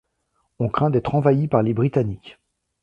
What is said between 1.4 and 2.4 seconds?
par les britanniques.